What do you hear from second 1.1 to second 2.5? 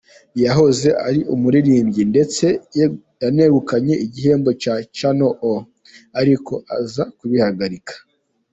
umuririmbyi ndetse